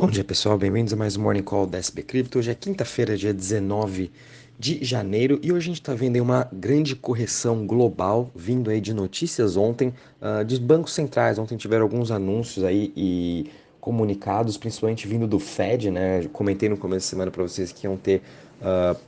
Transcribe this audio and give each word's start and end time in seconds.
Bom 0.00 0.08
dia 0.08 0.24
pessoal, 0.24 0.56
bem-vindos 0.56 0.94
a 0.94 0.96
mais 0.96 1.14
um 1.14 1.20
Morning 1.20 1.42
Call 1.42 1.66
da 1.66 1.76
SB 1.76 2.02
Crypto. 2.02 2.38
Hoje 2.38 2.50
é 2.50 2.54
quinta-feira, 2.54 3.18
dia 3.18 3.34
19 3.34 4.10
de 4.58 4.82
janeiro 4.82 5.38
e 5.42 5.52
hoje 5.52 5.64
a 5.64 5.66
gente 5.66 5.80
está 5.82 5.92
vendo 5.92 6.18
uma 6.22 6.48
grande 6.50 6.96
correção 6.96 7.66
global 7.66 8.30
vindo 8.34 8.70
aí 8.70 8.80
de 8.80 8.94
notícias 8.94 9.58
ontem 9.58 9.92
uh, 10.22 10.42
de 10.42 10.58
bancos 10.58 10.94
centrais. 10.94 11.38
Ontem 11.38 11.54
tiveram 11.58 11.82
alguns 11.82 12.10
anúncios 12.10 12.64
aí 12.64 12.90
e 12.96 13.50
comunicados, 13.78 14.56
principalmente 14.56 15.06
vindo 15.06 15.26
do 15.26 15.38
Fed, 15.38 15.90
né? 15.90 16.26
Comentei 16.32 16.70
no 16.70 16.78
começo 16.78 17.06
da 17.06 17.10
semana 17.10 17.30
para 17.30 17.42
vocês 17.42 17.70
que 17.70 17.86
iam 17.86 17.98
ter 17.98 18.22
uh, 18.62 18.98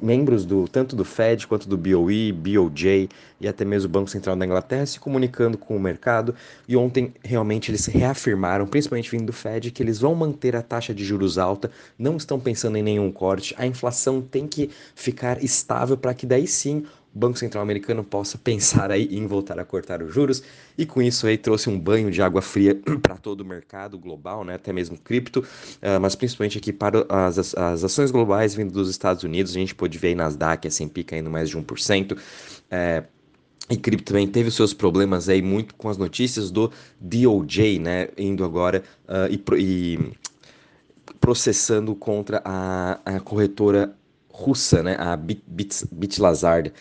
membros 0.00 0.44
do 0.44 0.66
tanto 0.68 0.94
do 0.94 1.04
Fed 1.04 1.46
quanto 1.46 1.68
do 1.68 1.76
BOE, 1.76 2.32
BOJ 2.32 3.08
e 3.40 3.48
até 3.48 3.64
mesmo 3.64 3.88
o 3.88 3.92
Banco 3.92 4.10
Central 4.10 4.36
da 4.36 4.44
Inglaterra 4.44 4.86
se 4.86 5.00
comunicando 5.00 5.56
com 5.56 5.76
o 5.76 5.80
mercado. 5.80 6.34
E 6.68 6.76
ontem 6.76 7.14
realmente 7.22 7.70
eles 7.70 7.86
reafirmaram, 7.86 8.66
principalmente 8.66 9.10
vindo 9.10 9.26
do 9.26 9.32
Fed, 9.32 9.70
que 9.70 9.82
eles 9.82 9.98
vão 9.98 10.14
manter 10.14 10.54
a 10.54 10.62
taxa 10.62 10.94
de 10.94 11.04
juros 11.04 11.38
alta, 11.38 11.70
não 11.98 12.16
estão 12.16 12.38
pensando 12.38 12.76
em 12.76 12.82
nenhum 12.82 13.10
corte, 13.10 13.54
a 13.58 13.66
inflação 13.66 14.20
tem 14.20 14.46
que 14.46 14.70
ficar 14.94 15.42
estável 15.42 15.96
para 15.96 16.14
que 16.14 16.26
daí 16.26 16.46
sim 16.46 16.84
Banco 17.12 17.38
Central 17.38 17.62
americano 17.62 18.04
possa 18.04 18.38
pensar 18.38 18.90
aí 18.90 19.08
em 19.10 19.26
voltar 19.26 19.58
a 19.58 19.64
cortar 19.64 20.02
os 20.02 20.14
juros 20.14 20.42
e 20.78 20.86
com 20.86 21.02
isso 21.02 21.26
aí 21.26 21.36
trouxe 21.36 21.68
um 21.68 21.78
banho 21.78 22.10
de 22.10 22.22
água 22.22 22.40
fria 22.40 22.74
para 23.02 23.16
todo 23.16 23.40
o 23.40 23.44
mercado 23.44 23.98
global, 23.98 24.44
né, 24.44 24.54
até 24.54 24.72
mesmo 24.72 24.96
cripto, 24.96 25.40
uh, 25.40 26.00
mas 26.00 26.14
principalmente 26.14 26.58
aqui 26.58 26.72
para 26.72 27.04
as, 27.08 27.54
as 27.54 27.84
ações 27.84 28.10
globais 28.10 28.54
vindo 28.54 28.72
dos 28.72 28.88
Estados 28.88 29.24
Unidos, 29.24 29.52
a 29.52 29.58
gente 29.58 29.74
pôde 29.74 29.98
ver 29.98 30.08
aí 30.08 30.14
Nasdaq, 30.14 30.66
S&P 30.66 31.02
caindo 31.02 31.30
mais 31.30 31.48
de 31.48 31.58
1%, 31.58 32.16
é, 32.70 33.04
e 33.68 33.76
cripto 33.76 34.12
também 34.12 34.26
teve 34.26 34.48
os 34.48 34.54
seus 34.54 34.72
problemas 34.72 35.28
aí 35.28 35.42
muito 35.42 35.74
com 35.74 35.88
as 35.88 35.96
notícias 35.96 36.50
do 36.50 36.70
DOJ, 37.00 37.80
né, 37.80 38.08
indo 38.16 38.44
agora 38.44 38.84
uh, 39.08 39.32
e, 39.32 39.42
e 39.58 39.98
processando 41.20 41.94
contra 41.94 42.40
a, 42.44 43.00
a 43.04 43.20
corretora 43.20 43.94
russa, 44.40 44.82
né, 44.82 44.96
a 44.98 45.16
Bitlazard, 45.16 46.72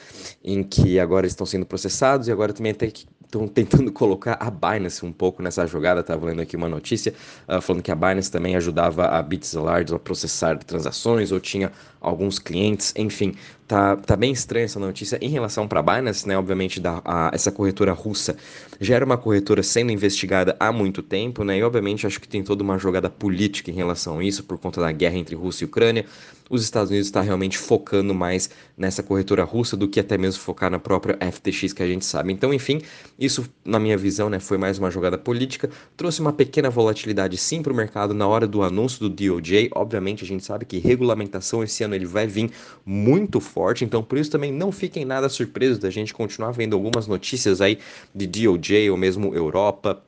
em 0.43 0.63
que 0.63 0.99
agora 0.99 1.27
estão 1.27 1.45
sendo 1.45 1.65
processados 1.65 2.27
e 2.27 2.31
agora 2.31 2.53
também 2.53 2.73
que 2.73 3.05
estão 3.29 3.47
tentando 3.47 3.91
colocar 3.91 4.38
a 4.39 4.49
Binance 4.49 5.05
um 5.05 5.11
pouco 5.11 5.41
nessa 5.41 5.65
jogada. 5.67 6.02
Estava 6.02 6.25
lendo 6.25 6.41
aqui 6.41 6.55
uma 6.55 6.67
notícia 6.67 7.13
uh, 7.47 7.61
falando 7.61 7.83
que 7.83 7.91
a 7.91 7.95
Binance 7.95 8.31
também 8.31 8.55
ajudava 8.55 9.05
a 9.05 9.21
Bitzalard 9.21 9.93
a 9.93 9.99
processar 9.99 10.57
transações 10.57 11.31
ou 11.31 11.39
tinha 11.39 11.71
alguns 12.02 12.39
clientes, 12.39 12.93
enfim, 12.95 13.35
tá, 13.67 13.97
tá 13.97 14.15
bem 14.15 14.31
estranha 14.31 14.65
essa 14.65 14.80
notícia 14.80 15.19
em 15.21 15.30
relação 15.30 15.67
para 15.67 15.80
a 15.80 15.83
Binance, 15.83 16.27
né? 16.27 16.37
Obviamente, 16.37 16.80
da, 16.80 17.02
a, 17.03 17.30
essa 17.33 17.52
corretora 17.52 17.91
russa 17.91 18.35
já 18.80 18.95
era 18.95 19.05
uma 19.05 19.17
corretora 19.17 19.61
sendo 19.61 19.91
investigada 19.91 20.55
há 20.59 20.71
muito 20.71 21.03
tempo, 21.03 21.43
né? 21.43 21.57
E 21.57 21.63
obviamente 21.63 22.07
acho 22.07 22.19
que 22.19 22.27
tem 22.27 22.41
toda 22.41 22.63
uma 22.63 22.77
jogada 22.77 23.09
política 23.09 23.69
em 23.69 23.75
relação 23.75 24.19
a 24.19 24.23
isso, 24.23 24.43
por 24.43 24.57
conta 24.57 24.81
da 24.81 24.91
guerra 24.91 25.17
entre 25.17 25.35
Rússia 25.35 25.65
e 25.65 25.67
Ucrânia. 25.67 26.05
Os 26.50 26.64
Estados 26.64 26.89
Unidos 26.89 27.08
está 27.08 27.22
realmente 27.22 27.58
focando 27.58 28.14
mais 28.14 28.50
nessa 28.75 29.03
corretora 29.03 29.44
russa 29.44 29.78
do 29.78 29.88
que 29.88 30.00
até 30.00 30.17
mesmo 30.17 30.42
focar 30.42 30.72
na 30.72 30.80
própria 30.80 31.17
FTX 31.31 31.73
que 31.73 31.83
a 31.83 31.88
gente 31.88 32.05
sabe. 32.05 32.33
Então, 32.33 32.53
enfim, 32.53 32.81
isso, 33.19 33.47
na 33.64 33.80
minha 33.80 33.97
visão, 33.97 34.30
né, 34.30 34.39
foi 34.39 34.58
mais 34.58 34.80
uma 34.80 34.89
jogada 34.89 35.17
política, 35.17 35.70
trouxe 35.95 36.22
uma 36.22 36.33
pequena 36.33 36.70
volatilidade 36.70 37.38
sim 37.38 37.61
para 37.61 37.72
o 37.72 37.75
mercado 37.75 38.14
na 38.14 38.27
hora 38.27 38.47
do 38.47 38.64
anúncio 38.64 39.00
do 39.00 39.09
DOJ. 39.09 39.70
Obviamente, 39.75 40.23
a 40.23 40.27
gente 40.27 40.44
sabe 40.44 40.66
que 40.66 40.80
regulamentação 40.80 41.64
esse 41.64 41.83
ano 41.83 41.94
ele 41.94 42.05
vai 42.05 42.25
vir 42.25 42.52
muito 42.86 43.39
forte, 43.39 43.86
então 43.86 44.02
por 44.02 44.17
isso 44.17 44.31
também 44.31 44.52
não 44.52 44.72
fiquem 44.72 45.05
nada 45.05 45.30
surpresos 45.30 45.77
da 45.77 45.89
gente 45.89 46.14
continuar 46.14 46.52
vendo 46.52 46.73
algumas 46.73 47.05
notícias 47.05 47.61
aí 47.61 47.77
de 48.14 48.25
DOJ 48.25 48.89
ou 48.89 48.97
mesmo 48.97 49.36
Europa 49.36 50.03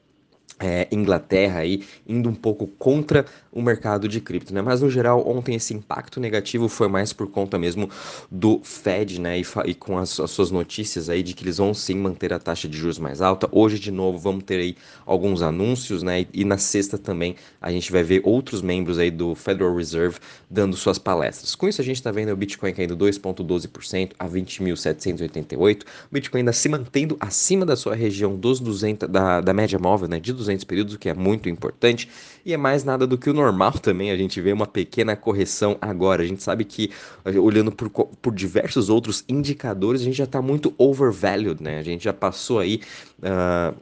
é, 0.61 0.87
Inglaterra 0.91 1.59
aí 1.59 1.83
indo 2.07 2.29
um 2.29 2.35
pouco 2.35 2.67
contra 2.67 3.25
o 3.51 3.61
mercado 3.61 4.07
de 4.07 4.21
cripto, 4.21 4.53
né? 4.53 4.61
Mas 4.61 4.81
no 4.81 4.89
geral 4.89 5.27
ontem 5.27 5.55
esse 5.55 5.73
impacto 5.73 6.19
negativo 6.19 6.69
foi 6.69 6.87
mais 6.87 7.11
por 7.11 7.27
conta 7.27 7.57
mesmo 7.57 7.89
do 8.29 8.61
Fed, 8.63 9.19
né? 9.19 9.39
E, 9.39 9.45
e 9.65 9.73
com 9.73 9.97
as, 9.97 10.19
as, 10.19 10.31
suas 10.31 10.51
notícias 10.51 11.09
aí 11.09 11.23
de 11.23 11.33
que 11.33 11.43
eles 11.43 11.57
vão 11.57 11.73
sim 11.73 11.95
manter 11.95 12.31
a 12.31 12.39
taxa 12.39 12.67
de 12.67 12.77
juros 12.77 12.99
mais 12.99 13.21
alta. 13.21 13.49
Hoje 13.51 13.79
de 13.79 13.91
novo 13.91 14.17
vamos 14.17 14.43
ter 14.43 14.59
aí 14.59 14.75
alguns 15.05 15.41
anúncios, 15.41 16.03
né? 16.03 16.21
E, 16.21 16.27
e 16.41 16.45
na 16.45 16.57
sexta 16.57 16.97
também 16.97 17.35
a 17.59 17.71
gente 17.71 17.91
vai 17.91 18.03
ver 18.03 18.21
outros 18.23 18.61
membros 18.61 18.99
aí 18.99 19.09
do 19.09 19.33
Federal 19.35 19.75
Reserve 19.75 20.19
dando 20.49 20.77
suas 20.77 20.99
palestras. 20.99 21.55
Com 21.55 21.67
isso 21.67 21.81
a 21.81 21.83
gente 21.83 21.97
está 21.97 22.11
vendo 22.11 22.31
o 22.31 22.35
Bitcoin 22.35 22.73
caindo 22.73 22.95
2,12% 22.95 24.11
a 24.19 24.27
20.788. 24.27 25.81
O 25.81 25.85
Bitcoin 26.11 26.41
ainda 26.41 26.53
se 26.53 26.69
mantendo 26.69 27.17
acima 27.19 27.65
da 27.65 27.75
sua 27.75 27.95
região 27.95 28.35
dos 28.35 28.59
200 28.59 29.09
da, 29.09 29.41
da 29.41 29.53
média 29.53 29.79
móvel, 29.79 30.07
né? 30.07 30.19
De 30.19 30.31
200 30.31 30.50
200 30.51 30.65
períodos, 30.65 30.93
o 30.93 30.99
que 30.99 31.09
é 31.09 31.13
muito 31.13 31.49
importante, 31.49 32.09
e 32.45 32.53
é 32.53 32.57
mais 32.57 32.83
nada 32.83 33.07
do 33.07 33.17
que 33.17 33.29
o 33.29 33.33
normal 33.33 33.73
também, 33.79 34.11
a 34.11 34.17
gente 34.17 34.39
vê 34.41 34.51
uma 34.51 34.67
pequena 34.67 35.15
correção 35.15 35.77
agora. 35.81 36.23
A 36.23 36.25
gente 36.25 36.43
sabe 36.43 36.65
que, 36.65 36.91
olhando 37.25 37.71
por, 37.71 37.89
por 37.89 38.33
diversos 38.33 38.89
outros 38.89 39.23
indicadores, 39.27 40.01
a 40.01 40.05
gente 40.05 40.17
já 40.17 40.25
está 40.25 40.41
muito 40.41 40.73
overvalued, 40.77 41.61
né? 41.61 41.79
A 41.79 41.83
gente 41.83 42.03
já 42.03 42.13
passou 42.13 42.59
aí. 42.59 42.81
Uh, 43.19 43.75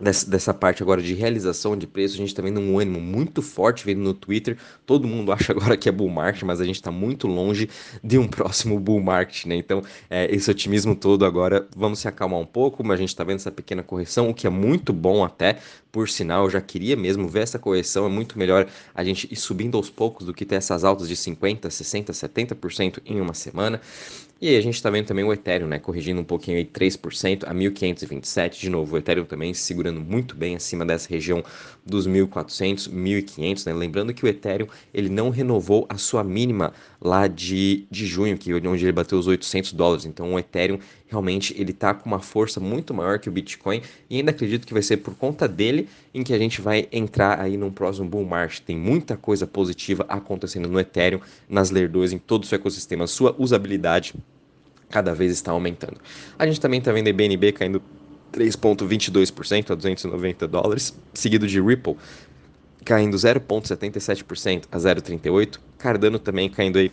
dessa, 0.00 0.54
parte 0.54 0.82
agora 0.82 1.02
de 1.02 1.12
realização 1.14 1.76
de 1.76 1.86
preço, 1.86 2.14
a 2.14 2.18
gente 2.18 2.28
está 2.28 2.40
vendo 2.40 2.60
um 2.60 2.78
ânimo 2.78 3.00
muito 3.00 3.42
forte 3.42 3.84
vindo 3.84 4.00
no 4.00 4.14
Twitter. 4.14 4.56
Todo 4.86 5.08
mundo 5.08 5.32
acha 5.32 5.52
agora 5.52 5.76
que 5.76 5.88
é 5.88 5.92
bull 5.92 6.08
market, 6.08 6.42
mas 6.44 6.60
a 6.60 6.64
gente 6.64 6.76
está 6.76 6.90
muito 6.90 7.26
longe 7.26 7.68
de 8.02 8.18
um 8.18 8.26
próximo 8.28 8.78
bull 8.78 9.00
market, 9.00 9.46
né? 9.46 9.56
Então, 9.56 9.82
é, 10.08 10.32
esse 10.34 10.50
otimismo 10.50 10.94
todo 10.94 11.24
agora, 11.24 11.66
vamos 11.76 11.98
se 11.98 12.08
acalmar 12.08 12.38
um 12.38 12.46
pouco, 12.46 12.84
mas 12.84 12.94
a 12.94 13.00
gente 13.00 13.10
está 13.10 13.24
vendo 13.24 13.36
essa 13.36 13.50
pequena 13.50 13.82
correção, 13.82 14.30
o 14.30 14.34
que 14.34 14.46
é 14.46 14.50
muito 14.50 14.92
bom 14.92 15.24
até, 15.24 15.58
por 15.98 16.08
sinal, 16.08 16.44
eu 16.44 16.50
já 16.50 16.60
queria 16.60 16.94
mesmo 16.94 17.26
ver 17.26 17.40
essa 17.40 17.58
correção, 17.58 18.06
é 18.06 18.08
muito 18.08 18.38
melhor 18.38 18.68
a 18.94 19.02
gente 19.02 19.26
ir 19.32 19.34
subindo 19.34 19.76
aos 19.76 19.90
poucos 19.90 20.24
do 20.24 20.32
que 20.32 20.44
ter 20.44 20.54
essas 20.54 20.84
altas 20.84 21.08
de 21.08 21.16
50, 21.16 21.68
60, 21.68 22.12
70% 22.12 23.00
em 23.04 23.20
uma 23.20 23.34
semana. 23.34 23.80
E 24.40 24.48
aí 24.48 24.56
a 24.56 24.60
gente 24.60 24.76
está 24.76 24.88
vendo 24.88 25.06
também 25.06 25.24
o 25.24 25.32
Ethereum, 25.32 25.66
né, 25.66 25.80
corrigindo 25.80 26.20
um 26.20 26.24
pouquinho 26.24 26.58
aí 26.58 26.64
3% 26.64 27.42
a 27.44 27.52
1527, 27.52 28.60
de 28.60 28.70
novo, 28.70 28.94
o 28.94 28.98
Ethereum 28.98 29.24
também 29.24 29.52
se 29.52 29.62
segurando 29.62 30.00
muito 30.00 30.36
bem 30.36 30.54
acima 30.54 30.86
dessa 30.86 31.08
região 31.08 31.42
dos 31.84 32.06
1400, 32.06 32.86
1500, 32.86 33.64
né? 33.64 33.72
Lembrando 33.72 34.14
que 34.14 34.24
o 34.24 34.28
Ethereum, 34.28 34.68
ele 34.94 35.08
não 35.08 35.30
renovou 35.30 35.86
a 35.88 35.96
sua 35.98 36.22
mínima 36.22 36.72
lá 37.00 37.26
de, 37.26 37.84
de 37.90 38.06
junho, 38.06 38.38
que 38.38 38.54
onde 38.54 38.84
ele 38.84 38.92
bateu 38.92 39.18
os 39.18 39.26
800 39.26 39.72
dólares. 39.72 40.04
Então 40.04 40.34
o 40.34 40.38
Ethereum 40.38 40.78
realmente 41.08 41.52
ele 41.58 41.72
tá 41.72 41.92
com 41.92 42.08
uma 42.08 42.20
força 42.20 42.60
muito 42.60 42.94
maior 42.94 43.18
que 43.18 43.28
o 43.28 43.32
Bitcoin 43.32 43.82
e 44.08 44.18
ainda 44.18 44.30
acredito 44.30 44.66
que 44.66 44.72
vai 44.72 44.82
ser 44.82 44.98
por 44.98 45.16
conta 45.16 45.48
dele 45.48 45.87
em 46.12 46.22
que 46.22 46.32
a 46.32 46.38
gente 46.38 46.60
vai 46.60 46.88
entrar 46.92 47.40
aí 47.40 47.56
num 47.56 47.70
próximo 47.70 48.08
bull 48.08 48.24
market. 48.24 48.60
Tem 48.60 48.76
muita 48.76 49.16
coisa 49.16 49.46
positiva 49.46 50.04
acontecendo 50.08 50.68
no 50.68 50.78
Ethereum, 50.80 51.20
nas 51.48 51.70
Layer 51.70 51.90
2, 51.90 52.12
em 52.12 52.18
todo 52.18 52.44
o 52.44 52.46
seu 52.46 52.56
ecossistema, 52.56 53.06
sua 53.06 53.34
usabilidade 53.38 54.14
cada 54.88 55.14
vez 55.14 55.32
está 55.32 55.52
aumentando. 55.52 55.98
A 56.38 56.46
gente 56.46 56.60
também 56.60 56.78
está 56.78 56.92
vendo 56.92 57.12
BNB 57.12 57.52
caindo 57.52 57.82
3,22% 58.32 59.70
a 59.70 59.74
290 59.74 60.48
dólares, 60.48 60.98
seguido 61.12 61.46
de 61.46 61.60
Ripple 61.60 61.96
caindo 62.84 63.16
0,77% 63.18 64.64
a 64.72 64.78
0,38, 64.78 65.58
Cardano 65.76 66.18
também 66.18 66.48
caindo 66.48 66.78
aí 66.78 66.90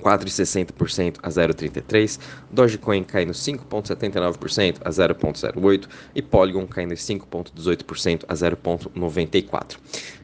4,60% 0.00 1.16
a 1.22 1.28
0,33%, 1.28 2.18
Dogecoin 2.50 3.04
caindo 3.04 3.32
5,79% 3.32 4.76
a 4.84 4.90
0,08% 4.90 5.88
e 6.14 6.22
Polygon 6.22 6.66
caindo 6.66 6.94
5,18% 6.94 8.24
a 8.28 8.34
0,94%. 8.34 9.76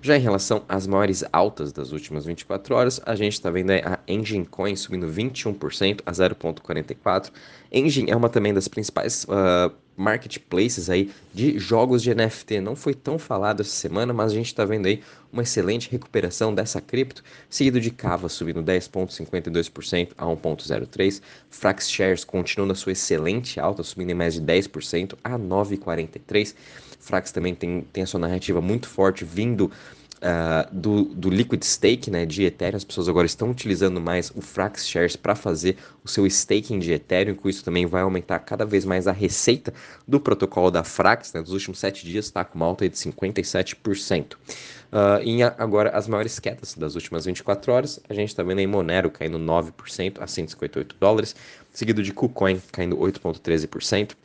Já 0.02 0.16
em 0.16 0.20
relação 0.20 0.64
às 0.68 0.86
maiores 0.86 1.24
altas 1.32 1.72
das 1.72 1.92
últimas 1.92 2.24
24 2.24 2.74
horas, 2.74 3.00
a 3.04 3.14
gente 3.14 3.34
está 3.34 3.50
vendo 3.50 3.70
a 3.70 3.98
Engine 4.08 4.46
Coin 4.46 4.74
subindo 4.76 5.06
21% 5.06 6.00
a 6.04 6.12
0,44%. 6.12 7.30
Engine 7.72 8.10
é 8.10 8.16
uma 8.16 8.28
também 8.28 8.52
das 8.52 8.66
principais 8.66 9.24
uh, 9.24 9.72
marketplaces 10.00 10.88
aí 10.88 11.10
de 11.32 11.58
jogos 11.58 12.02
de 12.02 12.14
NFT. 12.14 12.60
Não 12.60 12.74
foi 12.74 12.94
tão 12.94 13.18
falado 13.18 13.60
essa 13.60 13.70
semana, 13.70 14.14
mas 14.14 14.32
a 14.32 14.34
gente 14.34 14.46
está 14.46 14.64
vendo 14.64 14.86
aí 14.86 15.02
uma 15.30 15.42
excelente 15.42 15.90
recuperação 15.90 16.54
dessa 16.54 16.80
cripto, 16.80 17.22
seguido 17.48 17.78
de 17.80 17.90
Cava 17.90 18.28
subindo 18.28 18.62
10,52% 18.62 20.12
a 20.16 20.24
1,03%. 20.24 21.20
Frax 21.50 21.90
Shares 21.90 22.24
continua 22.24 22.66
na 22.66 22.74
sua 22.74 22.92
excelente 22.92 23.60
alta, 23.60 23.82
subindo 23.82 24.10
em 24.10 24.14
mais 24.14 24.34
de 24.34 24.40
10% 24.40 25.14
a 25.22 25.38
9,43%. 25.38 26.54
Frax 26.98 27.32
também 27.32 27.54
tem, 27.54 27.82
tem 27.92 28.02
a 28.02 28.06
sua 28.06 28.20
narrativa 28.20 28.60
muito 28.60 28.88
forte 28.88 29.24
vindo 29.24 29.70
uh, 30.20 30.74
do, 30.74 31.04
do 31.04 31.30
liquid 31.30 31.62
stake 31.62 32.10
né, 32.10 32.26
de 32.26 32.44
Ethereum. 32.44 32.76
As 32.76 32.84
pessoas 32.84 33.08
agora 33.08 33.26
estão 33.26 33.50
utilizando 33.50 34.00
mais 34.00 34.30
o 34.34 34.40
Frax 34.40 34.86
Shares 34.86 35.16
para 35.16 35.34
fazer 35.34 35.76
o 36.04 36.08
seu 36.08 36.26
staking 36.26 36.78
de 36.78 36.92
Ethereum, 36.92 37.34
com 37.34 37.48
isso 37.48 37.64
também 37.64 37.86
vai 37.86 38.02
aumentar 38.02 38.38
cada 38.40 38.64
vez 38.64 38.84
mais 38.84 39.06
a 39.06 39.12
receita 39.12 39.72
do 40.06 40.20
protocolo 40.20 40.70
da 40.70 40.84
Frax. 40.84 41.32
Né, 41.32 41.42
dos 41.42 41.52
últimos 41.52 41.78
sete 41.78 42.04
dias 42.04 42.26
está 42.26 42.44
com 42.44 42.56
uma 42.56 42.66
alta 42.66 42.88
de 42.88 42.96
57%. 42.96 44.34
Uh, 44.34 45.22
e 45.24 45.42
agora 45.42 45.90
as 45.90 46.08
maiores 46.08 46.38
quedas 46.40 46.74
das 46.74 46.96
últimas 46.96 47.24
24 47.24 47.72
horas, 47.72 48.00
a 48.08 48.14
gente 48.14 48.30
está 48.30 48.42
vendo 48.42 48.58
aí 48.58 48.66
Monero 48.66 49.08
caindo 49.08 49.38
9% 49.38 50.16
a 50.20 50.26
158 50.26 50.96
dólares, 50.98 51.36
seguido 51.72 52.02
de 52.02 52.12
KuCoin 52.12 52.60
caindo 52.72 52.96
8,13%. 52.96 54.16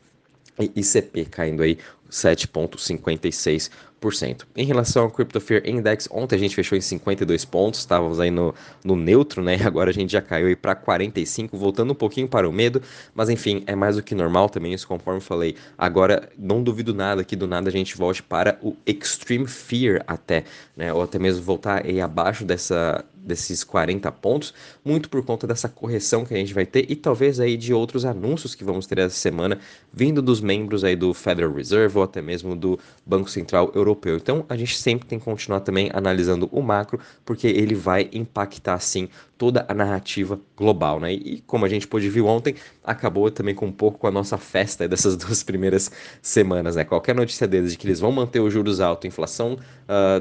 ICP 0.57 1.25
caindo 1.25 1.62
aí 1.62 1.77
7,56%. 2.09 4.45
Em 4.55 4.65
relação 4.65 5.03
ao 5.03 5.09
Crypto 5.09 5.41
Fear 5.41 5.63
Index, 5.65 6.07
ontem 6.11 6.35
a 6.35 6.39
gente 6.39 6.55
fechou 6.55 6.77
em 6.77 6.81
52 6.81 7.43
pontos, 7.45 7.79
estávamos 7.79 8.19
aí 8.19 8.29
no, 8.29 8.53
no 8.83 8.95
neutro, 8.95 9.41
né? 9.41 9.57
Agora 9.65 9.89
a 9.89 9.93
gente 9.93 10.11
já 10.11 10.21
caiu 10.21 10.55
para 10.55 10.75
45, 10.75 11.57
voltando 11.57 11.91
um 11.91 11.95
pouquinho 11.95 12.27
para 12.27 12.47
o 12.47 12.53
medo, 12.53 12.83
mas 13.15 13.29
enfim, 13.29 13.63
é 13.65 13.75
mais 13.75 13.95
do 13.95 14.03
que 14.03 14.13
normal 14.13 14.47
também, 14.47 14.73
isso 14.73 14.87
conforme 14.87 15.21
falei. 15.21 15.55
Agora, 15.75 16.29
não 16.37 16.61
duvido 16.61 16.93
nada 16.93 17.23
que 17.23 17.35
do 17.35 17.47
nada 17.47 17.69
a 17.69 17.71
gente 17.71 17.97
volte 17.97 18.21
para 18.21 18.59
o 18.61 18.77
Extreme 18.85 19.47
Fear 19.47 20.03
até, 20.05 20.43
né? 20.77 20.93
Ou 20.93 21.01
até 21.01 21.17
mesmo 21.17 21.41
voltar 21.41 21.83
aí 21.85 21.99
abaixo 21.99 22.45
dessa, 22.45 23.03
desses 23.25 23.63
40 23.63 24.12
pontos, 24.12 24.54
muito 24.83 25.10
por 25.10 25.24
conta 25.25 25.48
dessa 25.48 25.68
correção 25.68 26.24
que 26.24 26.33
a 26.33 26.38
gente 26.38 26.54
vai 26.54 26.66
ter 26.66 26.86
e 26.89 26.95
talvez 26.95 27.39
aí 27.39 27.57
de 27.57 27.74
outros 27.74 28.06
anúncios 28.06 28.54
que 28.54 28.63
vamos 28.63 28.86
ter 28.86 29.00
essa 29.00 29.16
semana, 29.16 29.60
vindo 29.92 30.22
dos 30.22 30.39
membros 30.39 30.83
aí 30.83 30.95
do 30.95 31.13
Federal 31.13 31.51
Reserve 31.51 31.98
ou 31.98 32.04
até 32.04 32.22
mesmo 32.22 32.56
do 32.56 32.80
Banco 33.06 33.30
Central 33.30 33.72
Europeu. 33.74 34.18
Então 34.18 34.45
a 34.48 34.56
gente 34.56 34.77
sempre 34.77 35.07
tem 35.07 35.18
que 35.18 35.25
continuar 35.25 35.62
também 35.62 35.89
analisando 35.94 36.48
o 36.51 36.62
macro, 36.62 37.00
porque 37.25 37.48
ele 37.48 37.74
vai 37.74 38.10
impactar 38.13 38.80
sim 38.80 39.10
toda 39.37 39.65
a 39.67 39.73
narrativa 39.73 40.39
global, 40.55 40.99
né? 40.99 41.13
E 41.13 41.43
como 41.45 41.65
a 41.65 41.69
gente 41.69 41.87
pôde 41.87 42.09
ver 42.09 42.21
ontem, 42.21 42.55
acabou 42.83 43.29
também 43.29 43.53
com 43.53 43.65
um 43.65 43.71
pouco 43.71 43.97
com 43.97 44.07
a 44.07 44.11
nossa 44.11 44.37
festa 44.37 44.87
dessas 44.87 45.15
duas 45.17 45.43
primeiras 45.43 45.91
semanas, 46.21 46.75
né? 46.75 46.83
Qualquer 46.83 47.15
notícia 47.15 47.47
deles 47.47 47.71
de 47.71 47.77
que 47.77 47.87
eles 47.87 47.99
vão 47.99 48.11
manter 48.11 48.39
os 48.39 48.53
juros 48.53 48.79
altos, 48.79 49.07
inflação, 49.07 49.57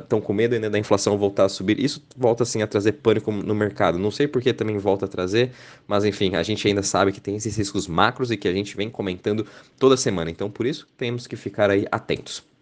estão 0.03 0.19
uh, 0.19 0.23
com 0.23 0.33
medo 0.33 0.55
ainda 0.55 0.69
da 0.69 0.79
inflação 0.79 1.17
voltar 1.17 1.45
a 1.45 1.49
subir, 1.49 1.79
isso 1.79 2.03
volta 2.17 2.43
assim 2.43 2.63
a 2.63 2.67
trazer 2.67 2.93
pânico 2.93 3.31
no 3.31 3.55
mercado. 3.55 3.99
Não 3.99 4.11
sei 4.11 4.27
por 4.27 4.43
que 4.43 4.53
também 4.53 4.79
volta 4.79 5.05
a 5.07 5.09
trazer, 5.09 5.53
mas 5.87 6.05
enfim, 6.05 6.35
a 6.35 6.43
gente 6.43 6.67
ainda 6.67 6.83
sabe 6.83 7.13
que 7.13 7.21
tem 7.21 7.37
esses 7.37 7.57
riscos 7.57 7.87
macros 7.87 8.31
e 8.31 8.37
que 8.37 8.49
a 8.49 8.53
gente 8.53 8.77
vem 8.77 8.91
comentando 8.91 9.47
toda 9.79 9.97
semana. 9.97 10.31
Então, 10.31 10.51
por 10.51 10.67
isso, 10.67 10.87
temos 10.97 11.27
que 11.27 11.37
ficar 11.37 11.71
aí 11.71 11.87
atentos. 11.91 12.54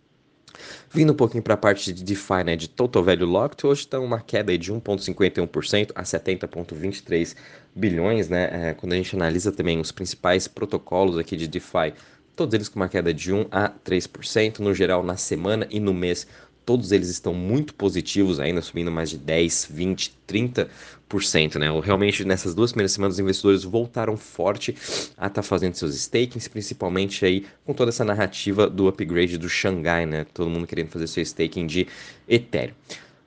Vindo 0.91 1.13
um 1.13 1.17
pouquinho 1.17 1.43
para 1.43 1.55
a 1.55 1.57
parte 1.57 1.93
de 1.93 2.05
DeFi, 2.05 2.45
né, 2.45 2.57
de 2.57 2.69
Total 2.69 3.03
Value 3.03 3.27
Locked, 3.27 3.67
hoje 3.67 3.81
está 3.83 3.99
uma 3.99 4.21
queda 4.21 4.57
de 4.57 4.73
1,51% 4.73 5.91
a 5.95 6.03
70,23 6.03 7.35
bilhões, 7.75 8.29
né, 8.29 8.71
é, 8.71 8.75
quando 8.75 8.93
a 8.93 8.97
gente 8.97 9.15
analisa 9.17 9.51
também 9.51 9.81
os 9.81 9.93
principais 9.93 10.47
protocolos 10.47 11.19
aqui 11.19 11.37
de 11.37 11.49
DeFi, 11.49 11.95
todos 12.37 12.55
eles 12.55 12.69
com 12.69 12.77
uma 12.81 12.89
queda 12.89 13.13
de 13.13 13.33
1 13.33 13.47
a 13.51 13.71
3%, 13.71 14.59
no 14.59 14.75
geral 14.75 15.03
na 15.03 15.17
semana 15.17 15.67
e 15.71 15.79
no 15.81 15.95
mês 15.95 16.27
todos 16.65 16.93
eles 16.93 17.09
estão 17.09 17.35
muito 17.35 17.75
positivos 17.75 18.41
ainda, 18.41 18.63
subindo 18.63 18.91
mais 18.91 19.11
de 19.11 19.19
10, 19.19 19.69
20, 19.71 20.15
30%, 20.29 21.59
né? 21.59 21.69
Realmente 21.83 22.25
nessas 22.25 22.55
duas 22.55 22.73
primeiras 22.73 22.93
semanas 22.93 23.15
os 23.15 23.21
investidores 23.21 23.65
voltaram 23.65 24.17
forte 24.17 24.73
a 25.17 25.27
estar 25.27 25.31
tá 25.31 25.43
fazendo 25.43 25.75
seus 25.75 25.95
stakings, 25.95 26.49
principalmente 26.49 27.25
aí 27.25 27.47
com 27.65 27.75
toda 27.75 27.91
essa 27.91 28.05
narrativa 28.05 28.69
do 28.69 28.89
upgrade 28.89 29.37
do 29.39 29.49
Xangai, 29.49 30.07
né? 30.07 30.25
Todo 30.33 30.51
mundo 30.51 30.67
querendo 30.67 30.89
fazer 30.89 31.07
seu 31.07 31.23
staking 31.23 31.67
de 31.67 31.87
Ethereum. 32.29 32.75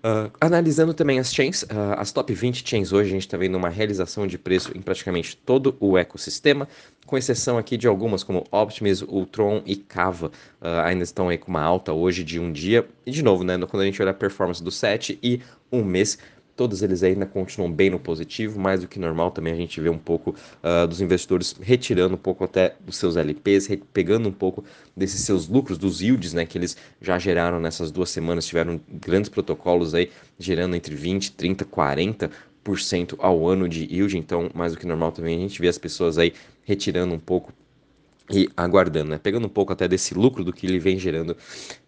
Uh, 0.05 0.31
analisando 0.39 0.93
também 0.93 1.17
as 1.17 1.33
chains, 1.33 1.63
uh, 1.63 1.97
as 1.97 2.11
top 2.11 2.31
20 2.31 2.63
chains 2.63 2.93
hoje 2.93 3.09
a 3.09 3.13
gente 3.13 3.25
está 3.25 3.37
vendo 3.37 3.55
uma 3.55 3.69
realização 3.69 4.27
de 4.27 4.37
preço 4.37 4.71
em 4.77 4.79
praticamente 4.79 5.35
todo 5.35 5.75
o 5.79 5.97
ecossistema, 5.97 6.67
com 7.07 7.17
exceção 7.17 7.57
aqui 7.57 7.75
de 7.75 7.87
algumas 7.87 8.23
como 8.23 8.45
Optimus, 8.51 9.01
Ultron 9.01 9.63
e 9.65 9.75
Kava, 9.75 10.27
uh, 10.61 10.81
ainda 10.83 11.03
estão 11.03 11.27
aí 11.27 11.39
com 11.39 11.49
uma 11.49 11.63
alta 11.63 11.91
hoje 11.91 12.23
de 12.23 12.39
um 12.39 12.51
dia. 12.51 12.87
E 13.03 13.09
de 13.09 13.23
novo, 13.23 13.43
né, 13.43 13.57
quando 13.67 13.81
a 13.81 13.85
gente 13.85 13.99
olha 13.99 14.11
a 14.11 14.13
performance 14.13 14.63
do 14.63 14.69
7 14.69 15.17
e 15.23 15.41
um 15.71 15.83
mês, 15.83 16.19
todos 16.55 16.81
eles 16.81 17.03
ainda 17.03 17.25
continuam 17.25 17.71
bem 17.71 17.89
no 17.89 17.99
positivo, 17.99 18.59
mais 18.59 18.81
do 18.81 18.87
que 18.87 18.97
normal. 18.97 19.31
Também 19.31 19.53
a 19.53 19.55
gente 19.55 19.79
vê 19.81 19.89
um 19.89 19.97
pouco 19.97 20.35
uh, 20.63 20.87
dos 20.87 21.01
investidores 21.01 21.55
retirando 21.59 22.15
um 22.15 22.17
pouco 22.17 22.43
até 22.43 22.75
dos 22.79 22.97
seus 22.97 23.17
LPs, 23.17 23.67
pegando 23.93 24.29
um 24.29 24.31
pouco 24.31 24.63
desses 24.95 25.21
seus 25.21 25.47
lucros, 25.47 25.77
dos 25.77 26.01
yields 26.01 26.33
né, 26.33 26.45
que 26.45 26.57
eles 26.57 26.77
já 27.01 27.19
geraram 27.19 27.59
nessas 27.59 27.91
duas 27.91 28.09
semanas, 28.09 28.45
tiveram 28.45 28.79
grandes 28.89 29.29
protocolos 29.29 29.93
aí 29.93 30.09
gerando 30.39 30.75
entre 30.75 30.95
20, 30.95 31.33
30, 31.33 31.65
40 31.65 32.31
ao 33.19 33.47
ano 33.47 33.69
de 33.69 33.85
yield, 33.85 34.17
então 34.17 34.49
mais 34.51 34.73
do 34.73 34.79
que 34.79 34.87
normal 34.87 35.11
também 35.11 35.37
a 35.37 35.41
gente 35.41 35.61
vê 35.61 35.67
as 35.67 35.77
pessoas 35.77 36.17
aí 36.17 36.33
retirando 36.63 37.13
um 37.13 37.19
pouco 37.19 37.53
e 38.31 38.49
aguardando, 38.57 39.11
né? 39.11 39.19
Pegando 39.21 39.45
um 39.45 39.49
pouco 39.49 39.71
até 39.71 39.87
desse 39.87 40.13
lucro 40.13 40.43
do 40.43 40.51
que 40.51 40.65
ele 40.65 40.79
vem 40.79 40.97
gerando 40.97 41.37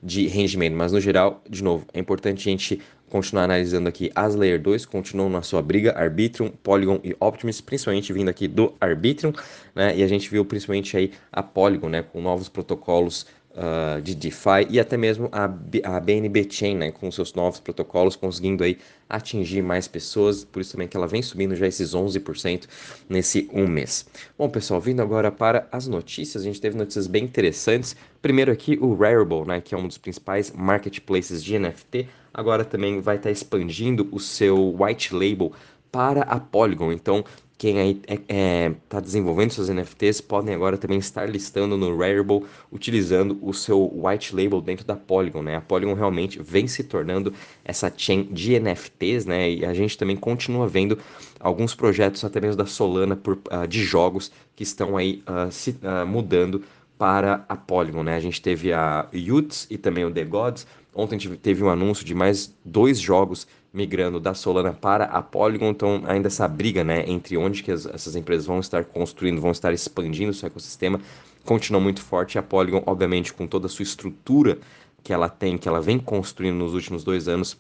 de 0.02 0.28
rendimento, 0.28 0.76
mas 0.76 0.92
no 0.92 1.02
geral, 1.02 1.42
de 1.50 1.64
novo, 1.64 1.86
é 1.94 2.00
importante 2.00 2.48
a 2.48 2.52
gente 2.52 2.82
continuar 3.10 3.46
analisando 3.46 3.88
aqui 3.88 4.12
as 4.14 4.36
Layer 4.36 4.62
2, 4.62 4.86
continuam 4.86 5.30
na 5.30 5.42
sua 5.42 5.62
briga, 5.62 5.98
Arbitrum, 5.98 6.50
Polygon 6.50 7.00
e 7.04 7.16
Optimus, 7.20 7.62
principalmente 7.62 8.12
vindo 8.12 8.30
aqui 8.30 8.48
do 8.48 8.74
Arbitrum, 8.80 9.32
né? 9.74 9.96
E 9.96 10.04
a 10.04 10.08
gente 10.08 10.30
viu 10.30 10.44
principalmente 10.46 10.96
aí 10.98 11.12
a 11.32 11.42
Polygon, 11.42 11.90
né, 11.90 12.04
com 12.04 12.22
novos 12.22 12.50
protocolos 12.50 13.26
uh, 13.58 14.02
de 14.02 14.16
DeFi 14.16 14.68
e 14.70 14.80
até 14.80 14.96
mesmo 14.96 15.28
a, 15.32 15.46
a 15.46 16.00
BNB 16.00 16.48
Chain, 16.50 16.78
né, 16.78 16.92
com 16.92 17.12
seus 17.12 17.34
novos 17.34 17.60
protocolos, 17.60 18.16
conseguindo 18.16 18.64
aí 18.64 18.78
atingir 19.10 19.62
mais 19.62 19.88
pessoas, 19.88 20.44
por 20.44 20.62
isso 20.62 20.74
também 20.74 20.88
que 20.88 20.96
ela 20.96 21.08
vem 21.08 21.22
subindo 21.22 21.56
já 21.56 21.68
esses 21.68 21.94
11% 21.94 22.66
nesse 23.10 23.50
um 23.52 23.68
mês. 23.68 24.06
Bom, 24.38 24.50
pessoal, 24.50 24.80
vindo 24.80 25.02
agora 25.02 25.32
para 25.32 25.68
as 25.72 25.88
notícias, 25.88 26.44
a 26.44 26.46
gente 26.46 26.62
teve 26.62 26.78
notícias 26.78 27.08
bem 27.08 27.24
interessantes. 27.24 27.96
Primeiro 28.22 28.52
aqui 28.52 28.78
o 28.80 28.94
Rarible, 28.94 29.46
né, 29.48 29.62
que 29.62 29.74
é 29.74 29.78
um 29.78 29.88
dos 29.88 29.98
principais 29.98 30.52
marketplaces 30.52 31.44
de 31.44 31.58
NFT, 31.58 32.08
agora 32.34 32.64
também 32.64 33.02
vai 33.02 33.16
estar 33.16 33.32
expandindo 33.32 34.08
o 34.12 34.20
seu 34.20 34.76
white 34.80 35.14
label 35.14 35.52
para 35.92 36.22
a 36.24 36.40
Polygon. 36.40 36.92
Então, 36.92 37.24
quem 37.58 37.80
aí 37.80 38.02
está 38.08 38.14
é, 38.14 38.66
é, 38.66 38.76
tá 38.88 39.00
desenvolvendo 39.00 39.52
seus 39.52 39.68
NFTs 39.68 40.22
podem 40.22 40.54
agora 40.54 40.78
também 40.78 41.00
estar 41.00 41.28
listando 41.28 41.76
no 41.76 41.98
Rarible 41.98 42.46
utilizando 42.72 43.40
o 43.42 43.52
seu 43.52 43.92
white 43.96 44.36
label 44.36 44.62
dentro 44.62 44.86
da 44.86 44.96
Polygon, 44.96 45.42
né? 45.42 45.56
A 45.56 45.62
Polygon 45.62 45.96
realmente 45.96 46.40
vem 46.42 46.68
se 46.68 46.84
tornando 46.84 47.34
essa 47.66 47.92
chain 47.96 48.24
de 48.32 48.60
NFTs, 48.60 49.26
né? 49.26 49.50
E 49.50 49.66
a 49.66 49.74
gente 49.74 49.98
também 49.98 50.16
continua 50.16 50.68
vendo 50.68 51.00
alguns 51.40 51.74
projetos 51.74 52.24
até 52.24 52.40
mesmo 52.40 52.58
da 52.58 52.68
Solana 52.68 53.16
por, 53.16 53.40
uh, 53.52 53.68
de 53.68 53.84
jogos 53.84 54.32
que 54.56 54.62
estão 54.64 54.96
aí 54.96 55.24
uh, 55.28 55.52
se, 55.52 55.72
uh, 55.72 56.06
mudando 56.06 56.64
para 56.98 57.46
a 57.48 57.56
Polygon, 57.56 58.04
né? 58.04 58.16
A 58.16 58.20
gente 58.20 58.42
teve 58.42 58.74
a 58.74 59.08
Utes 59.14 59.68
e 59.70 59.78
também 59.78 60.06
o 60.06 60.12
The 60.12 60.24
Gods. 60.24 60.68
Ontem 60.94 61.18
teve 61.38 61.64
um 61.64 61.70
anúncio 61.70 62.04
de 62.04 62.16
mais 62.16 62.56
dois 62.66 63.00
jogos 63.00 63.48
migrando 63.72 64.20
da 64.20 64.34
Solana 64.34 64.74
para 64.74 65.06
a 65.06 65.22
Polygon, 65.22 65.70
então 65.70 66.02
ainda 66.08 66.28
essa 66.28 66.48
briga, 66.48 66.84
né, 66.84 67.04
entre 67.08 67.38
onde 67.38 67.62
que 67.62 67.72
as, 67.72 67.86
essas 67.86 68.16
empresas 68.16 68.48
vão 68.48 68.60
estar 68.60 68.84
construindo, 68.86 69.40
vão 69.40 69.52
estar 69.52 69.72
expandindo 69.72 70.32
o 70.32 70.34
seu 70.34 70.48
ecossistema, 70.48 71.00
continua 71.46 71.80
muito 71.80 72.02
forte. 72.02 72.40
A 72.40 72.44
Polygon, 72.44 72.82
obviamente, 72.88 73.32
com 73.32 73.46
toda 73.46 73.68
a 73.68 73.70
sua 73.70 73.84
estrutura 73.84 74.58
que 75.04 75.14
ela 75.14 75.30
tem, 75.30 75.58
que 75.58 75.68
ela 75.68 75.80
vem 75.80 76.00
construindo 76.00 76.56
nos 76.56 76.74
últimos 76.74 77.04
dois 77.04 77.28
anos, 77.28 77.58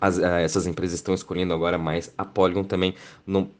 as, 0.00 0.18
uh, 0.18 0.24
essas 0.24 0.66
empresas 0.66 0.98
estão 0.98 1.14
escolhendo 1.14 1.52
agora 1.52 1.76
mais 1.76 2.12
a 2.16 2.24
Polygon 2.24 2.64
também 2.64 2.94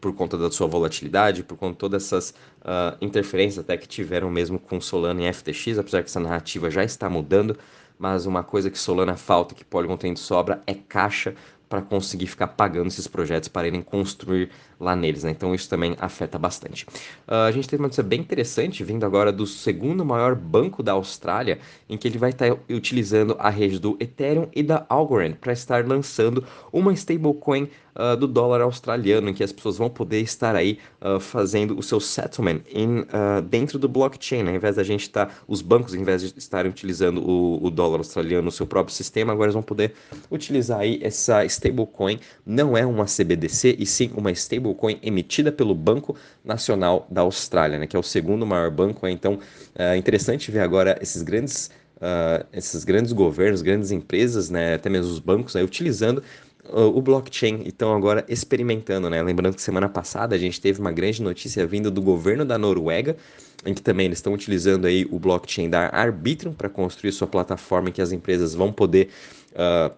por 0.00 0.14
conta 0.14 0.38
da 0.38 0.50
sua 0.50 0.66
volatilidade, 0.66 1.42
por 1.42 1.56
conta 1.56 1.72
de 1.72 1.78
todas 1.78 2.04
essas 2.04 2.30
uh, 2.60 2.96
interferências 3.00 3.58
até 3.58 3.76
que 3.76 3.86
tiveram 3.86 4.30
mesmo 4.30 4.58
com 4.58 4.80
Solana 4.80 5.22
e 5.22 5.32
FTX, 5.32 5.78
apesar 5.78 6.02
que 6.02 6.08
essa 6.08 6.20
narrativa 6.20 6.70
já 6.70 6.82
está 6.82 7.10
mudando, 7.10 7.56
mas 7.98 8.24
uma 8.24 8.42
coisa 8.42 8.70
que 8.70 8.78
Solana 8.78 9.16
falta, 9.16 9.54
que 9.54 9.64
Polygon 9.64 9.96
tem 9.96 10.14
de 10.14 10.20
sobra, 10.20 10.62
é 10.66 10.74
caixa 10.74 11.34
para 11.70 11.80
conseguir 11.80 12.26
ficar 12.26 12.48
pagando 12.48 12.88
esses 12.88 13.06
projetos 13.06 13.48
para 13.48 13.68
irem 13.68 13.80
construir 13.80 14.50
lá 14.80 14.96
neles, 14.96 15.22
né? 15.22 15.30
Então 15.30 15.54
isso 15.54 15.70
também 15.70 15.96
afeta 16.00 16.36
bastante. 16.36 16.84
Uh, 17.28 17.46
a 17.46 17.52
gente 17.52 17.68
teve 17.68 17.80
uma 17.80 17.86
notícia 17.86 18.02
bem 18.02 18.18
interessante 18.18 18.82
vindo 18.82 19.06
agora 19.06 19.30
do 19.30 19.46
segundo 19.46 20.04
maior 20.04 20.34
banco 20.34 20.82
da 20.82 20.92
Austrália, 20.92 21.60
em 21.88 21.96
que 21.96 22.08
ele 22.08 22.18
vai 22.18 22.30
estar 22.30 22.50
tá 22.52 22.60
utilizando 22.68 23.36
a 23.38 23.48
rede 23.48 23.78
do 23.78 23.96
Ethereum 24.00 24.48
e 24.52 24.64
da 24.64 24.84
Algorand 24.88 25.34
para 25.40 25.52
estar 25.52 25.86
lançando 25.86 26.44
uma 26.72 26.92
stablecoin 26.92 27.68
uh, 27.94 28.16
do 28.16 28.26
dólar 28.26 28.60
australiano, 28.62 29.28
em 29.28 29.34
que 29.34 29.42
as 29.42 29.52
pessoas 29.52 29.76
vão 29.76 29.90
poder 29.90 30.20
estar 30.20 30.56
aí 30.56 30.78
uh, 31.00 31.20
fazendo 31.20 31.78
o 31.78 31.82
seu 31.82 32.00
settlement 32.00 32.60
em, 32.72 33.04
dentro 33.48 33.78
do 33.78 33.88
blockchain, 33.88 34.42
né? 34.42 34.50
ao 34.50 34.56
invés 34.56 34.76
da 34.76 34.82
gente 34.82 35.02
estar, 35.02 35.26
tá, 35.26 35.34
os 35.46 35.62
bancos, 35.62 35.94
ao 35.94 36.00
invés 36.00 36.22
de 36.22 36.38
estarem 36.38 36.70
utilizando 36.70 37.20
o, 37.22 37.64
o 37.64 37.70
dólar 37.70 37.98
australiano 37.98 38.44
no 38.44 38.50
seu 38.50 38.66
próprio 38.66 38.94
sistema, 38.94 39.32
agora 39.32 39.46
eles 39.46 39.54
vão 39.54 39.62
poder 39.62 39.94
utilizar 40.30 40.80
aí 40.80 40.98
essa 41.02 41.44
stablecoin, 41.44 42.18
não 42.46 42.76
é 42.76 42.84
uma 42.86 43.04
CBDC, 43.04 43.76
e 43.78 43.86
sim 43.86 44.10
uma 44.16 44.30
stable 44.30 44.70
stablecoin 44.70 44.98
emitida 45.02 45.50
pelo 45.50 45.74
Banco 45.74 46.16
Nacional 46.44 47.06
da 47.10 47.22
Austrália, 47.22 47.78
né, 47.78 47.86
que 47.86 47.96
é 47.96 47.98
o 47.98 48.02
segundo 48.02 48.46
maior 48.46 48.70
banco. 48.70 49.06
Né, 49.06 49.12
então, 49.12 49.38
é 49.74 49.96
interessante 49.96 50.50
ver 50.50 50.60
agora 50.60 50.98
esses 51.00 51.22
grandes, 51.22 51.70
uh, 51.96 52.46
esses 52.52 52.84
grandes 52.84 53.12
governos, 53.12 53.62
grandes 53.62 53.90
empresas, 53.90 54.50
né, 54.50 54.74
até 54.74 54.88
mesmo 54.88 55.10
os 55.10 55.18
bancos, 55.18 55.54
né, 55.54 55.62
utilizando 55.62 56.22
o 56.72 57.00
blockchain 57.02 57.62
estão 57.66 57.94
agora 57.94 58.24
experimentando, 58.28 59.10
né? 59.10 59.22
Lembrando 59.22 59.54
que 59.54 59.62
semana 59.62 59.88
passada 59.88 60.34
a 60.34 60.38
gente 60.38 60.60
teve 60.60 60.80
uma 60.80 60.92
grande 60.92 61.22
notícia 61.22 61.66
vinda 61.66 61.90
do 61.90 62.00
governo 62.00 62.44
da 62.44 62.56
Noruega, 62.56 63.16
em 63.64 63.74
que 63.74 63.82
também 63.82 64.06
eles 64.06 64.18
estão 64.18 64.32
utilizando 64.32 64.86
aí 64.86 65.06
o 65.10 65.18
blockchain 65.18 65.68
da 65.68 65.88
Arbitrum 65.88 66.52
para 66.52 66.68
construir 66.68 67.12
sua 67.12 67.26
plataforma 67.26 67.88
em 67.88 67.92
que 67.92 68.00
as 68.00 68.12
empresas 68.12 68.54
vão 68.54 68.72
poder 68.72 69.08
uh, 69.52 69.94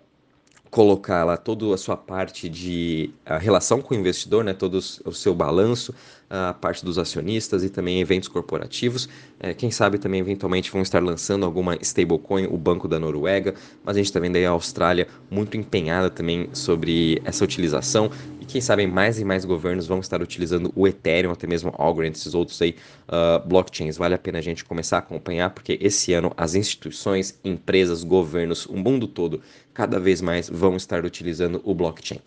colocar 0.72 1.22
lá 1.22 1.36
toda 1.36 1.74
a 1.74 1.76
sua 1.76 1.98
parte 1.98 2.48
de 2.48 3.10
a 3.26 3.36
relação 3.36 3.82
com 3.82 3.94
o 3.94 3.98
investidor, 3.98 4.42
né, 4.42 4.54
todo 4.54 4.78
o 5.04 5.12
seu 5.12 5.34
balanço, 5.34 5.94
a 6.32 6.54
parte 6.54 6.82
dos 6.82 6.96
acionistas 6.96 7.62
e 7.62 7.68
também 7.68 8.00
eventos 8.00 8.26
corporativos. 8.26 9.06
É, 9.38 9.52
quem 9.52 9.70
sabe 9.70 9.98
também 9.98 10.18
eventualmente 10.18 10.72
vão 10.72 10.80
estar 10.80 11.02
lançando 11.02 11.44
alguma 11.44 11.76
stablecoin, 11.82 12.46
o 12.46 12.56
Banco 12.56 12.88
da 12.88 12.98
Noruega, 12.98 13.54
mas 13.84 13.96
a 13.96 13.98
gente 13.98 14.06
está 14.06 14.18
vendo 14.18 14.36
aí 14.36 14.46
a 14.46 14.50
Austrália 14.50 15.06
muito 15.30 15.58
empenhada 15.58 16.08
também 16.08 16.48
sobre 16.54 17.20
essa 17.22 17.44
utilização 17.44 18.10
e 18.40 18.46
quem 18.46 18.62
sabe 18.62 18.86
mais 18.86 19.20
e 19.20 19.24
mais 19.26 19.44
governos 19.44 19.86
vão 19.86 20.00
estar 20.00 20.22
utilizando 20.22 20.72
o 20.74 20.88
Ethereum, 20.88 21.32
até 21.32 21.46
mesmo 21.46 21.74
Algorand, 21.76 22.12
esses 22.12 22.34
outros 22.34 22.60
aí 22.62 22.76
uh, 23.08 23.46
blockchains. 23.46 23.98
Vale 23.98 24.14
a 24.14 24.18
pena 24.18 24.38
a 24.38 24.42
gente 24.42 24.64
começar 24.64 24.96
a 24.96 25.00
acompanhar 25.00 25.50
porque 25.50 25.78
esse 25.82 26.14
ano 26.14 26.32
as 26.34 26.54
instituições, 26.54 27.38
empresas, 27.44 28.02
governos, 28.02 28.64
o 28.64 28.76
mundo 28.76 29.06
todo 29.06 29.42
cada 29.74 30.00
vez 30.00 30.22
mais 30.22 30.48
vão 30.48 30.76
estar 30.76 31.04
utilizando 31.04 31.60
o 31.62 31.74
blockchain. 31.74 32.20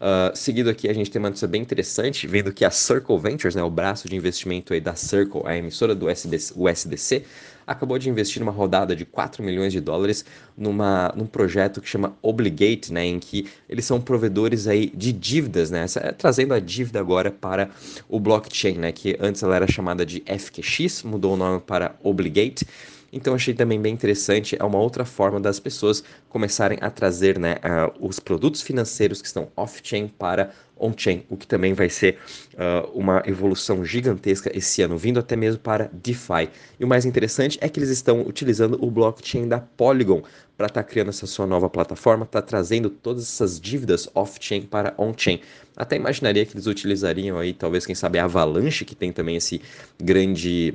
Uh, 0.00 0.34
seguido 0.34 0.70
aqui, 0.70 0.88
a 0.88 0.94
gente 0.94 1.10
tem 1.10 1.20
uma 1.20 1.28
notícia 1.28 1.46
bem 1.46 1.60
interessante, 1.60 2.26
vendo 2.26 2.50
que 2.54 2.64
a 2.64 2.70
Circle 2.70 3.18
Ventures, 3.18 3.54
né, 3.54 3.62
o 3.62 3.68
braço 3.68 4.08
de 4.08 4.16
investimento 4.16 4.72
aí 4.72 4.80
da 4.80 4.94
Circle, 4.94 5.42
a 5.44 5.54
emissora 5.54 5.94
do 5.94 6.06
USDC 6.06 7.22
acabou 7.66 7.98
de 7.98 8.08
investir 8.08 8.40
numa 8.40 8.50
rodada 8.50 8.96
de 8.96 9.04
4 9.04 9.44
milhões 9.44 9.74
de 9.74 9.80
dólares 9.80 10.24
numa, 10.56 11.12
num 11.14 11.26
projeto 11.26 11.82
que 11.82 11.88
chama 11.88 12.16
Obligate, 12.22 12.90
né, 12.90 13.04
em 13.04 13.18
que 13.18 13.46
eles 13.68 13.84
são 13.84 14.00
provedores 14.00 14.66
aí 14.66 14.90
de 14.94 15.12
dívidas, 15.12 15.70
né, 15.70 15.84
trazendo 16.16 16.54
a 16.54 16.58
dívida 16.58 16.98
agora 16.98 17.30
para 17.30 17.68
o 18.08 18.18
blockchain, 18.18 18.78
né, 18.78 18.92
que 18.92 19.18
antes 19.20 19.42
ela 19.42 19.54
era 19.54 19.70
chamada 19.70 20.06
de 20.06 20.22
FQX, 20.26 21.02
mudou 21.02 21.34
o 21.34 21.36
nome 21.36 21.60
para 21.60 21.94
Obligate. 22.02 22.66
Então 23.12 23.34
achei 23.34 23.54
também 23.54 23.80
bem 23.80 23.92
interessante, 23.92 24.56
é 24.58 24.64
uma 24.64 24.78
outra 24.78 25.04
forma 25.04 25.40
das 25.40 25.58
pessoas 25.58 26.02
começarem 26.28 26.78
a 26.80 26.90
trazer 26.90 27.38
né, 27.38 27.56
uh, 27.56 28.06
os 28.06 28.20
produtos 28.20 28.62
financeiros 28.62 29.20
que 29.20 29.26
estão 29.26 29.48
off-chain 29.56 30.08
para 30.08 30.50
on-chain, 30.80 31.24
o 31.28 31.36
que 31.36 31.46
também 31.46 31.74
vai 31.74 31.90
ser 31.90 32.18
uh, 32.54 32.88
uma 32.98 33.22
evolução 33.26 33.84
gigantesca 33.84 34.50
esse 34.56 34.80
ano, 34.80 34.96
vindo 34.96 35.20
até 35.20 35.36
mesmo 35.36 35.60
para 35.60 35.90
DeFi. 35.92 36.48
E 36.78 36.84
o 36.84 36.88
mais 36.88 37.04
interessante 37.04 37.58
é 37.60 37.68
que 37.68 37.78
eles 37.78 37.90
estão 37.90 38.22
utilizando 38.22 38.82
o 38.82 38.90
blockchain 38.90 39.46
da 39.46 39.60
Polygon 39.60 40.22
para 40.56 40.66
estar 40.66 40.82
tá 40.82 40.88
criando 40.88 41.08
essa 41.08 41.26
sua 41.26 41.46
nova 41.46 41.68
plataforma, 41.68 42.24
está 42.24 42.40
trazendo 42.40 42.88
todas 42.88 43.24
essas 43.24 43.60
dívidas 43.60 44.08
off-chain 44.14 44.62
para 44.62 44.94
on-chain. 44.96 45.40
Até 45.76 45.96
imaginaria 45.96 46.44
que 46.46 46.54
eles 46.54 46.66
utilizariam 46.66 47.38
aí, 47.38 47.52
talvez, 47.52 47.84
quem 47.84 47.94
sabe, 47.94 48.18
a 48.18 48.24
Avalanche, 48.24 48.84
que 48.84 48.94
tem 48.94 49.12
também 49.12 49.36
esse 49.36 49.60
grande 49.98 50.74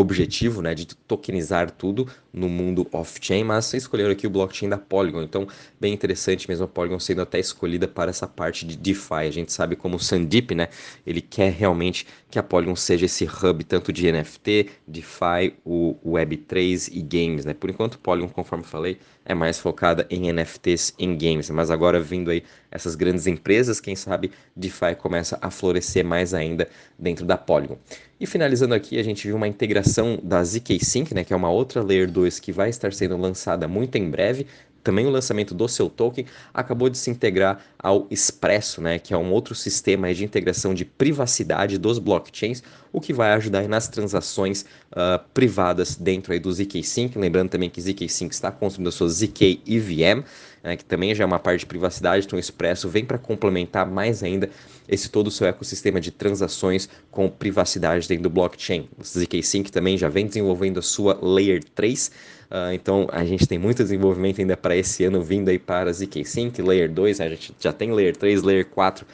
objetivo 0.00 0.60
né, 0.60 0.74
de 0.74 0.86
tokenizar 0.86 1.70
tudo 1.70 2.06
no 2.34 2.48
mundo 2.48 2.86
off-chain, 2.92 3.44
mas 3.44 3.72
escolheram 3.72 4.10
aqui 4.10 4.26
o 4.26 4.30
blockchain 4.30 4.68
da 4.68 4.76
Polygon. 4.76 5.22
Então, 5.22 5.46
bem 5.80 5.94
interessante 5.94 6.48
mesmo 6.48 6.64
a 6.64 6.68
Polygon 6.68 6.98
sendo 6.98 7.22
até 7.22 7.38
escolhida 7.38 7.86
para 7.86 8.10
essa 8.10 8.26
parte 8.26 8.66
de 8.66 8.76
DeFi. 8.76 9.14
A 9.14 9.30
gente 9.30 9.52
sabe 9.52 9.76
como 9.76 9.96
o 9.96 10.00
Sandeep, 10.00 10.54
né, 10.54 10.68
ele 11.06 11.20
quer 11.20 11.52
realmente 11.52 12.06
que 12.28 12.38
a 12.38 12.42
Polygon 12.42 12.74
seja 12.74 13.06
esse 13.06 13.24
hub 13.24 13.62
tanto 13.62 13.92
de 13.92 14.10
NFT, 14.10 14.68
DeFi, 14.86 15.54
o 15.64 15.96
Web3 16.04 16.90
e 16.92 17.00
games. 17.00 17.44
Né? 17.44 17.54
Por 17.54 17.70
enquanto, 17.70 17.98
Polygon, 17.98 18.28
conforme 18.28 18.64
falei, 18.64 18.98
é 19.24 19.34
mais 19.34 19.58
focada 19.58 20.06
em 20.10 20.32
NFTs 20.32 20.94
em 20.98 21.16
games, 21.16 21.48
mas 21.50 21.70
agora 21.70 22.00
vindo 22.00 22.30
aí 22.30 22.42
essas 22.70 22.96
grandes 22.96 23.26
empresas, 23.26 23.80
quem 23.80 23.94
sabe 23.94 24.32
DeFi 24.56 24.96
começa 24.98 25.38
a 25.40 25.50
florescer 25.50 26.04
mais 26.04 26.34
ainda 26.34 26.68
dentro 26.98 27.24
da 27.24 27.36
Polygon. 27.38 27.78
E 28.20 28.26
finalizando 28.26 28.74
aqui, 28.74 28.98
a 28.98 29.02
gente 29.02 29.26
viu 29.26 29.36
uma 29.36 29.48
integração 29.48 30.18
da 30.22 30.42
ZK 30.42 30.84
Sync, 30.84 31.14
né, 31.14 31.24
que 31.24 31.32
é 31.32 31.36
uma 31.36 31.50
outra 31.50 31.82
Layer 31.82 32.10
2 32.24 32.40
que 32.40 32.52
vai 32.52 32.70
estar 32.70 32.92
sendo 32.92 33.16
lançada 33.16 33.68
muito 33.68 33.96
em 33.96 34.10
breve. 34.10 34.46
Também 34.84 35.06
o 35.06 35.10
lançamento 35.10 35.54
do 35.54 35.66
seu 35.66 35.88
token 35.88 36.26
acabou 36.52 36.90
de 36.90 36.98
se 36.98 37.10
integrar 37.10 37.58
ao 37.78 38.06
Expresso, 38.10 38.82
né, 38.82 38.98
que 38.98 39.14
é 39.14 39.16
um 39.16 39.32
outro 39.32 39.54
sistema 39.54 40.12
de 40.12 40.24
integração 40.24 40.74
de 40.74 40.84
privacidade 40.84 41.78
dos 41.78 41.98
blockchains, 41.98 42.62
o 42.92 43.00
que 43.00 43.12
vai 43.12 43.32
ajudar 43.32 43.66
nas 43.66 43.88
transações 43.88 44.66
uh, 44.92 45.18
privadas 45.32 45.96
dentro 45.96 46.32
aí 46.32 46.38
do 46.38 46.52
ZK-Sync. 46.52 47.18
Lembrando 47.18 47.48
também 47.48 47.70
que 47.70 47.80
ZK-Sync 47.80 48.32
está 48.32 48.52
construindo 48.52 48.88
a 48.88 48.92
sua 48.92 49.08
ZK 49.08 49.62
EVM, 49.66 50.22
né, 50.62 50.76
que 50.76 50.84
também 50.84 51.14
já 51.14 51.24
é 51.24 51.26
uma 51.26 51.38
parte 51.38 51.60
de 51.60 51.66
privacidade, 51.66 52.26
então 52.26 52.36
o 52.36 52.40
Expresso 52.40 52.88
vem 52.88 53.04
para 53.04 53.18
complementar 53.18 53.86
mais 53.86 54.22
ainda 54.22 54.50
esse 54.88 55.08
todo 55.08 55.28
o 55.28 55.30
seu 55.30 55.46
ecossistema 55.46 56.00
de 56.00 56.10
transações 56.10 56.88
com 57.10 57.28
privacidade 57.28 58.06
dentro 58.06 58.24
do 58.24 58.30
blockchain. 58.30 58.88
O 58.98 59.02
ZK-Sync 59.02 59.72
também 59.72 59.96
já 59.96 60.08
vem 60.08 60.26
desenvolvendo 60.26 60.78
a 60.78 60.82
sua 60.82 61.18
Layer 61.20 61.64
3, 61.74 62.10
ah, 62.56 62.72
então 62.72 63.08
a 63.10 63.24
gente 63.24 63.48
tem 63.48 63.58
muito 63.58 63.82
desenvolvimento 63.82 64.40
ainda 64.40 64.56
para 64.56 64.76
esse 64.76 65.02
ano 65.02 65.20
vindo 65.20 65.48
aí 65.48 65.58
para 65.58 65.90
ZK-Sync, 65.90 66.62
Layer 66.62 66.88
2, 66.88 67.20
a 67.20 67.28
gente 67.28 67.52
já 67.58 67.72
tem 67.72 67.90
Layer 67.90 68.16
3, 68.16 68.44
Layer 68.44 68.64
4 68.66 69.04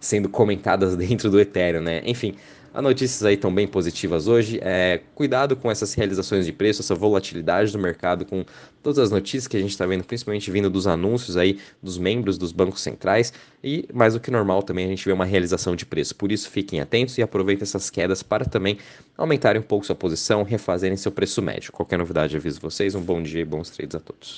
sendo 0.00 0.30
comentadas 0.30 0.96
dentro 0.96 1.30
do 1.30 1.38
Ethereum, 1.38 1.82
né? 1.82 2.00
Enfim, 2.06 2.36
as 2.76 2.82
notícias 2.82 3.24
aí 3.24 3.36
estão 3.36 3.52
bem 3.52 3.66
positivas 3.66 4.28
hoje. 4.28 4.60
É, 4.62 5.00
cuidado 5.14 5.56
com 5.56 5.70
essas 5.70 5.94
realizações 5.94 6.44
de 6.44 6.52
preço, 6.52 6.82
essa 6.82 6.94
volatilidade 6.94 7.72
do 7.72 7.78
mercado, 7.78 8.26
com 8.26 8.44
todas 8.82 8.98
as 8.98 9.10
notícias 9.10 9.48
que 9.48 9.56
a 9.56 9.60
gente 9.60 9.70
está 9.70 9.86
vendo, 9.86 10.04
principalmente 10.04 10.50
vindo 10.50 10.68
dos 10.68 10.86
anúncios 10.86 11.38
aí 11.38 11.58
dos 11.82 11.96
membros 11.96 12.36
dos 12.36 12.52
bancos 12.52 12.82
centrais. 12.82 13.32
E 13.64 13.88
mais 13.94 14.12
do 14.12 14.20
que 14.20 14.30
normal 14.30 14.62
também 14.62 14.84
a 14.84 14.88
gente 14.88 15.02
vê 15.06 15.12
uma 15.12 15.24
realização 15.24 15.74
de 15.74 15.86
preço. 15.86 16.14
Por 16.14 16.30
isso 16.30 16.50
fiquem 16.50 16.78
atentos 16.78 17.16
e 17.16 17.22
aproveitem 17.22 17.62
essas 17.62 17.88
quedas 17.88 18.22
para 18.22 18.44
também 18.44 18.76
aumentarem 19.16 19.62
um 19.62 19.64
pouco 19.64 19.86
sua 19.86 19.96
posição, 19.96 20.42
refazerem 20.42 20.98
seu 20.98 21.10
preço 21.10 21.40
médio. 21.40 21.72
Qualquer 21.72 21.98
novidade 21.98 22.36
aviso 22.36 22.60
vocês. 22.60 22.94
Um 22.94 23.00
bom 23.00 23.22
dia 23.22 23.40
e 23.40 23.44
bons 23.46 23.70
trades 23.70 23.94
a 23.94 24.00
todos. 24.00 24.34